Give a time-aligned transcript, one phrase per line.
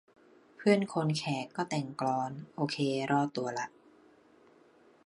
[0.55, 2.77] เพื่อนคนแขกก็แต่งกลอน โอเค
[3.11, 3.67] รอดตัวละ